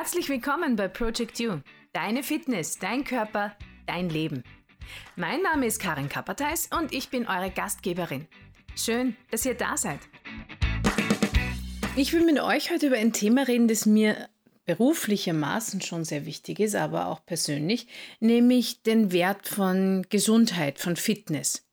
[0.00, 1.60] Herzlich willkommen bei Project You.
[1.92, 3.54] Deine Fitness, dein Körper,
[3.86, 4.44] dein Leben.
[5.14, 8.26] Mein Name ist Karin Kapperteis und ich bin eure Gastgeberin.
[8.74, 10.00] Schön, dass ihr da seid.
[11.96, 14.30] Ich will mit euch heute über ein Thema reden, das mir
[14.64, 17.86] beruflichermaßen schon sehr wichtig ist, aber auch persönlich,
[18.20, 21.68] nämlich den Wert von Gesundheit, von Fitness.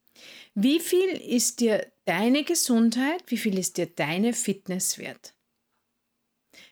[0.53, 5.33] Wie viel ist dir deine Gesundheit, wie viel ist dir deine Fitness wert?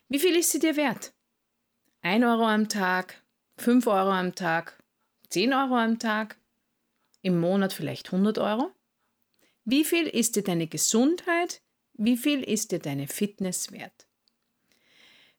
[0.09, 1.13] Wie viel ist sie dir wert?
[2.05, 3.23] 1 Euro am Tag,
[3.57, 4.77] 5 Euro am Tag,
[5.29, 6.37] 10 Euro am Tag,
[7.23, 8.69] im Monat vielleicht 100 Euro?
[9.63, 14.05] Wie viel ist dir deine Gesundheit, wie viel ist dir deine Fitness wert?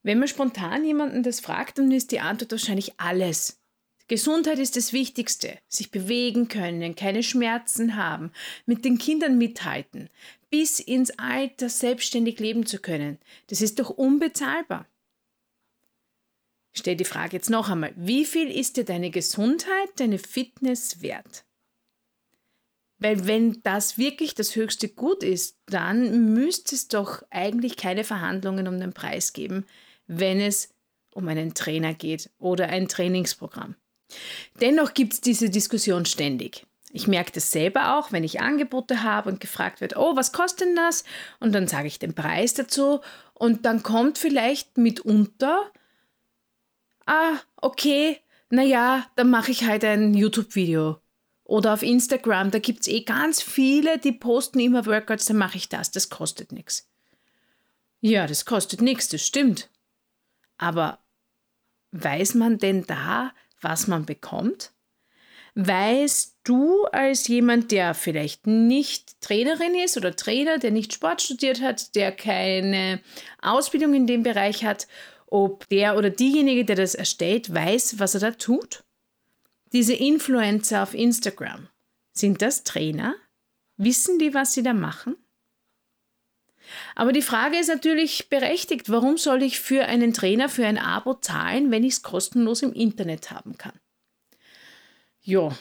[0.03, 3.61] Wenn man spontan jemanden das fragt, dann ist die Antwort wahrscheinlich alles.
[4.09, 5.61] Gesundheit ist das Wichtigste.
[5.69, 8.33] Sich bewegen können, keine Schmerzen haben,
[8.65, 10.11] mit den Kindern mithalten,
[10.51, 13.21] bis ins Alter selbstständig leben zu können.
[13.47, 14.89] Das ist doch unbezahlbar.
[16.77, 17.93] Stell die Frage jetzt noch einmal.
[17.97, 21.45] Wie viel ist dir deine Gesundheit, deine Fitness wert?
[22.99, 28.69] Weil wenn das wirklich das höchste Gut ist, dann müsste es doch eigentlich keine Verhandlungen
[28.69, 29.67] um den Preis geben,
[30.07, 30.71] wenn es
[31.13, 33.75] um einen Trainer geht oder ein Trainingsprogramm.
[34.61, 36.67] Dennoch gibt es diese Diskussion ständig.
[36.93, 40.69] Ich merke das selber auch, wenn ich Angebote habe und gefragt wird, oh, was kostet
[40.69, 41.05] denn das?
[41.41, 43.01] Und dann sage ich den Preis dazu
[43.35, 45.71] und dann kommt vielleicht mitunter,
[47.07, 51.01] ah, okay, naja, dann mache ich halt ein YouTube-Video.
[51.45, 55.57] Oder auf Instagram, da gibt es eh ganz viele, die posten immer Workouts, dann mache
[55.57, 56.89] ich das, das kostet nichts.
[58.01, 59.71] Ja, das kostet nichts, das stimmt.
[60.59, 60.99] Aber
[61.93, 64.73] weiß man denn da, was man bekommt?
[65.55, 71.63] Weißt du als jemand, der vielleicht nicht Trainerin ist oder Trainer, der nicht Sport studiert
[71.63, 73.01] hat, der keine
[73.41, 74.87] Ausbildung in dem Bereich hat,
[75.27, 78.85] ob der oder diejenige, der das erstellt, weiß, was er da tut?
[79.73, 81.69] Diese Influencer auf Instagram,
[82.13, 83.15] sind das Trainer?
[83.77, 85.17] Wissen die, was sie da machen?
[86.95, 91.15] Aber die Frage ist natürlich berechtigt, warum soll ich für einen Trainer für ein Abo
[91.15, 93.79] zahlen, wenn ich es kostenlos im Internet haben kann?
[95.21, 95.57] Ja,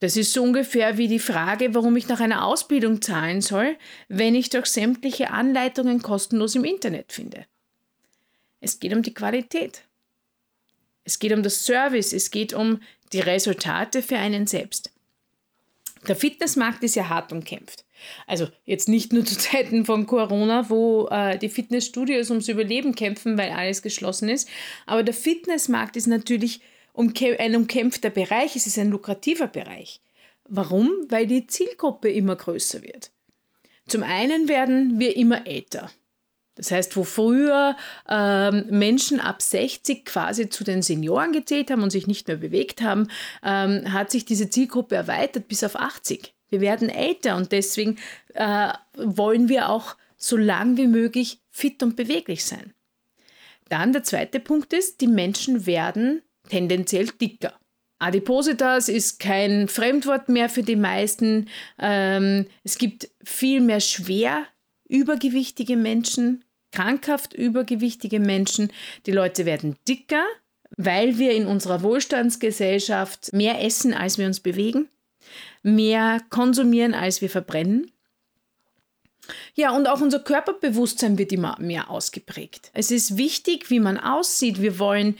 [0.00, 3.76] das ist so ungefähr wie die Frage, warum ich nach einer Ausbildung zahlen soll,
[4.08, 7.46] wenn ich doch sämtliche Anleitungen kostenlos im Internet finde.
[8.62, 9.82] Es geht um die Qualität.
[11.04, 12.80] Es geht um das Service, es geht um
[13.12, 14.90] die Resultate für einen selbst.
[16.06, 17.84] Der Fitnessmarkt ist ja hart umkämpft.
[18.26, 23.36] Also jetzt nicht nur zu Zeiten von Corona, wo äh, die Fitnessstudios ums Überleben kämpfen,
[23.36, 24.48] weil alles geschlossen ist,
[24.86, 26.60] aber der Fitnessmarkt ist natürlich
[26.94, 30.00] ein umkämpfter Bereich, es ist ein lukrativer Bereich.
[30.44, 30.90] Warum?
[31.08, 33.10] Weil die Zielgruppe immer größer wird.
[33.88, 35.90] Zum einen werden wir immer älter.
[36.54, 37.76] Das heißt, wo früher
[38.08, 42.82] ähm, Menschen ab 60 quasi zu den Senioren gezählt haben und sich nicht mehr bewegt
[42.82, 43.08] haben,
[43.42, 46.34] ähm, hat sich diese Zielgruppe erweitert bis auf 80.
[46.50, 47.96] Wir werden älter und deswegen
[48.34, 52.74] äh, wollen wir auch so lang wie möglich fit und beweglich sein.
[53.70, 56.20] Dann der zweite Punkt ist, die Menschen werden
[56.50, 57.54] tendenziell dicker.
[57.98, 61.48] Adipositas ist kein Fremdwort mehr für die meisten.
[61.78, 64.44] Ähm, es gibt viel mehr schwer
[64.92, 68.72] übergewichtige Menschen, krankhaft übergewichtige Menschen.
[69.06, 70.24] Die Leute werden dicker,
[70.76, 74.88] weil wir in unserer Wohlstandsgesellschaft mehr essen, als wir uns bewegen
[75.62, 77.90] mehr konsumieren, als wir verbrennen.
[79.54, 82.70] Ja, und auch unser Körperbewusstsein wird immer mehr ausgeprägt.
[82.74, 84.60] Es ist wichtig, wie man aussieht.
[84.60, 85.16] Wir wollen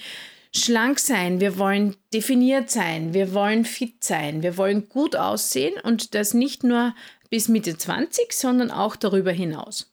[0.55, 6.15] schlank sein, wir wollen definiert sein, wir wollen fit sein, wir wollen gut aussehen und
[6.15, 6.95] das nicht nur
[7.33, 9.91] bis Mitte 20, sondern auch darüber hinaus.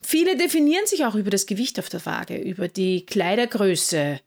[0.00, 4.18] Viele definieren sich auch über das Gewicht auf der Waage, über die Kleidergröße,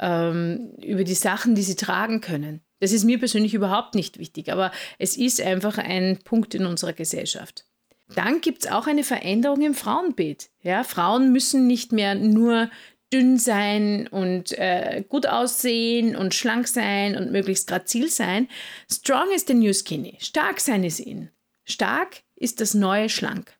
[0.00, 2.62] ähm, über die Sachen, die sie tragen können.
[2.80, 6.94] Das ist mir persönlich überhaupt nicht wichtig, aber es ist einfach ein Punkt in unserer
[6.94, 7.64] Gesellschaft.
[8.16, 10.50] Dann gibt es auch eine Veränderung im Frauenbild.
[10.62, 12.70] Ja, Frauen müssen nicht mehr nur
[13.12, 18.48] dünn sein und äh, gut aussehen und schlank sein und möglichst grazil sein.
[18.90, 20.16] Strong is the new skinny.
[20.18, 21.30] Stark sein ist in.
[21.70, 23.52] Stark ist das neue schlank.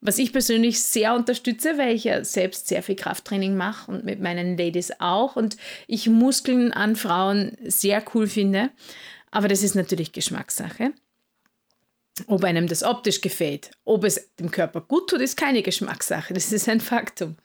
[0.00, 4.20] Was ich persönlich sehr unterstütze, weil ich ja selbst sehr viel Krafttraining mache und mit
[4.20, 5.56] meinen Ladies auch und
[5.86, 8.70] ich Muskeln an Frauen sehr cool finde.
[9.30, 10.92] Aber das ist natürlich Geschmackssache.
[12.26, 16.34] Ob einem das optisch gefällt, ob es dem Körper gut tut, ist keine Geschmackssache.
[16.34, 17.36] Das ist ein Faktum.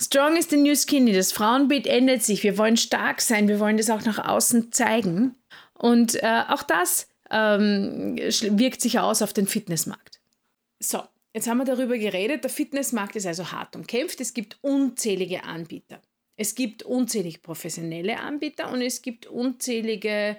[0.00, 1.12] Strong is the new skinny.
[1.12, 2.42] Das Frauenbild ändert sich.
[2.42, 3.48] Wir wollen stark sein.
[3.48, 5.36] Wir wollen das auch nach außen zeigen.
[5.74, 10.20] Und äh, auch das ähm, wirkt sich aus auf den Fitnessmarkt.
[10.78, 11.02] So,
[11.34, 16.02] Jetzt haben wir darüber geredet, der Fitnessmarkt ist also hart umkämpft, es gibt unzählige Anbieter.
[16.36, 20.36] Es gibt unzählige professionelle Anbieter und es gibt unzählige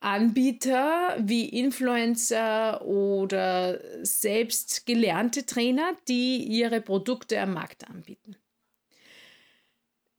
[0.00, 8.36] Anbieter wie Influencer oder selbst gelernte Trainer, die ihre Produkte am Markt anbieten.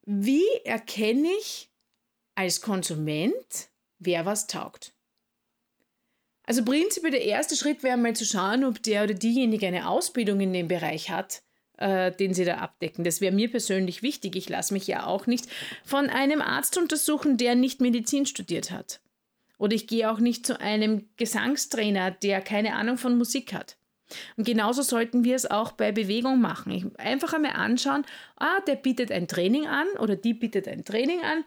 [0.04, 1.70] Wie erkenne ich
[2.36, 4.94] als Konsument, wer was taugt?
[6.48, 10.40] Also prinzipiell der erste Schritt wäre mal zu schauen, ob der oder diejenige eine Ausbildung
[10.40, 11.44] in dem Bereich hat,
[11.78, 13.04] äh, den sie da abdecken.
[13.04, 14.38] Das wäre mir persönlich wichtig.
[14.38, 15.48] Ich lasse mich ja auch nicht
[15.84, 19.02] von einem Arzt untersuchen, der nicht Medizin studiert hat.
[19.58, 23.78] Oder ich gehe auch nicht zu einem Gesangstrainer, der keine Ahnung von Musik hat.
[24.38, 26.96] Und genauso sollten wir es auch bei Bewegung machen.
[26.98, 28.06] Einfach einmal anschauen,
[28.38, 31.44] ah, der bietet ein Training an oder die bietet ein Training an.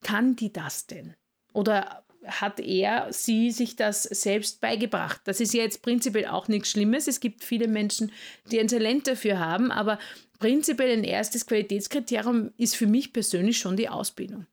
[0.00, 1.14] Kann die das denn?
[1.52, 5.20] Oder hat er, sie sich das selbst beigebracht?
[5.24, 7.08] Das ist ja jetzt prinzipiell auch nichts Schlimmes.
[7.08, 8.12] Es gibt viele Menschen,
[8.50, 9.98] die ein Talent dafür haben, aber
[10.38, 14.46] prinzipiell ein erstes Qualitätskriterium ist für mich persönlich schon die Ausbildung.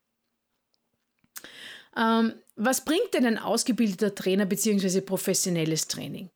[1.98, 5.02] Ähm, was bringt denn ein ausgebildeter Trainer bzw.
[5.02, 6.30] professionelles Training?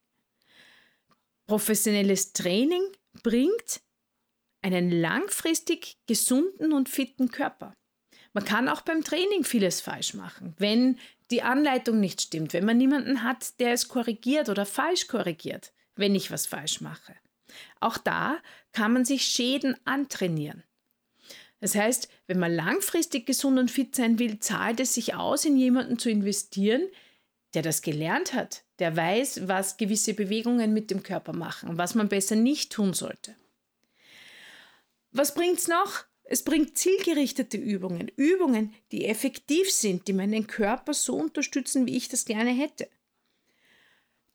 [1.47, 2.83] Professionelles Training
[3.23, 3.81] bringt
[4.61, 7.73] einen langfristig gesunden und fitten Körper.
[8.33, 10.97] Man kann auch beim Training vieles falsch machen, wenn
[11.31, 16.15] die Anleitung nicht stimmt, wenn man niemanden hat, der es korrigiert oder falsch korrigiert, wenn
[16.15, 17.15] ich was falsch mache.
[17.79, 18.37] Auch da
[18.71, 20.63] kann man sich Schäden antrainieren.
[21.59, 25.57] Das heißt, wenn man langfristig gesund und fit sein will, zahlt es sich aus, in
[25.57, 26.87] jemanden zu investieren,
[27.53, 32.07] der das gelernt hat, der weiß, was gewisse Bewegungen mit dem Körper machen was man
[32.07, 33.35] besser nicht tun sollte.
[35.11, 36.05] Was bringt es noch?
[36.31, 42.07] Es bringt zielgerichtete Übungen, Übungen, die effektiv sind, die meinen Körper so unterstützen, wie ich
[42.07, 42.87] das gerne hätte.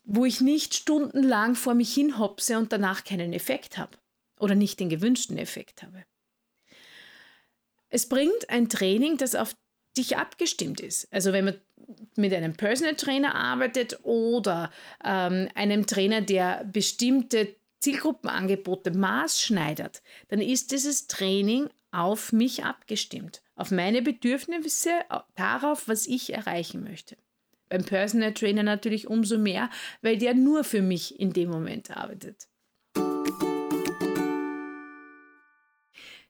[0.03, 3.97] Wo ich nicht stundenlang vor mich hinhopse und danach keinen Effekt habe
[4.41, 6.05] oder nicht den gewünschten Effekt habe.
[7.91, 9.55] Es bringt ein Training, das auf
[9.97, 11.07] dich abgestimmt ist.
[11.13, 11.61] Also wenn man
[12.17, 14.73] mit einem Personal Trainer arbeitet oder
[15.05, 23.71] ähm, einem Trainer, der bestimmte Zielgruppenangebote maßschneidert, dann ist dieses Training auf mich abgestimmt, auf
[23.71, 24.91] meine Bedürfnisse,
[25.37, 27.17] darauf, was ich erreichen möchte.
[27.69, 29.71] Beim Personal Trainer natürlich umso mehr,
[30.03, 32.49] weil der nur für mich in dem Moment arbeitet.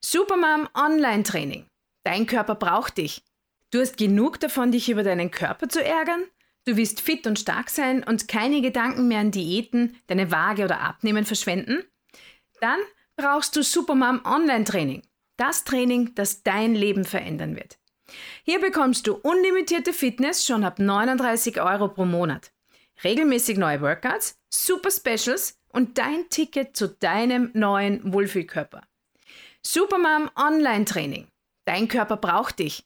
[0.00, 1.66] Supermom Online Training.
[2.04, 3.22] Dein Körper braucht dich.
[3.70, 6.22] Du hast genug davon, dich über deinen Körper zu ärgern?
[6.66, 10.80] Du willst fit und stark sein und keine Gedanken mehr an Diäten, deine Waage oder
[10.80, 11.84] Abnehmen verschwenden?
[12.60, 12.78] Dann
[13.16, 15.02] brauchst du Supermom Online Training.
[15.36, 17.78] Das Training, das dein Leben verändern wird.
[18.44, 22.52] Hier bekommst du unlimitierte Fitness schon ab 39 Euro pro Monat.
[23.02, 28.82] Regelmäßig neue Workouts, Super Specials und dein Ticket zu deinem neuen Wohlfühlkörper.
[29.62, 31.26] Supermom Online Training.
[31.64, 32.84] Dein Körper braucht dich.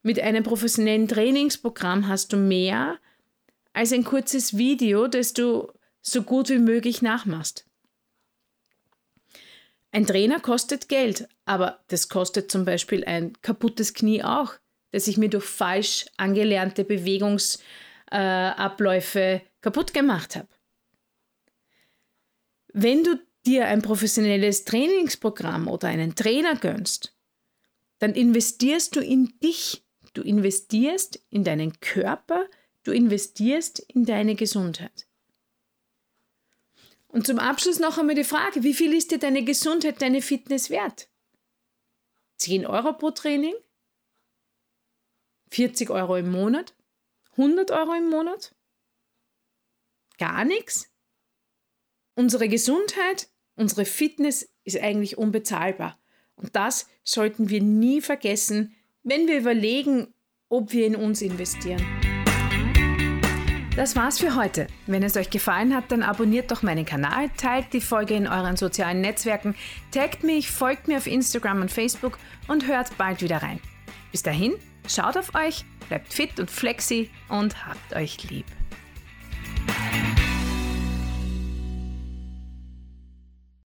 [0.04, 3.00] Mit einem professionellen Trainingsprogramm hast du mehr
[3.74, 5.72] als ein kurzes Video, das du
[6.02, 7.66] so gut wie möglich nachmachst.
[9.92, 14.54] Ein Trainer kostet Geld, aber das kostet zum Beispiel ein kaputtes Knie auch,
[14.92, 20.50] das ich mir durch falsch angelernte Bewegungsabläufe äh, kaputt gemacht habe.
[22.74, 27.16] Wenn du dir ein professionelles Trainingsprogramm oder einen Trainer gönnst,
[28.00, 29.84] dann investierst du in dich,
[30.14, 32.46] du investierst in deinen Körper,
[32.84, 35.08] du investierst in deine Gesundheit.
[37.08, 40.70] Und zum Abschluss noch einmal die Frage, wie viel ist dir deine Gesundheit, deine Fitness
[40.70, 41.10] wert?
[42.38, 43.54] 10 Euro pro Training?
[45.52, 46.74] 40 Euro im Monat?
[47.32, 48.56] 100 Euro im Monat?
[50.18, 50.90] Gar nichts?
[52.16, 55.98] Unsere Gesundheit, unsere Fitness ist eigentlich unbezahlbar.
[56.36, 60.14] Und das sollten wir nie vergessen, wenn wir überlegen,
[60.50, 61.86] ob wir in uns investieren.
[63.76, 64.68] Das war's für heute.
[64.86, 68.58] Wenn es euch gefallen hat, dann abonniert doch meinen Kanal, teilt die Folge in euren
[68.58, 69.56] sozialen Netzwerken,
[69.92, 73.62] taggt mich, folgt mir auf Instagram und Facebook und hört bald wieder rein.
[74.12, 74.56] Bis dahin,
[74.88, 78.46] schaut auf euch, bleibt fit und flexi und habt euch lieb.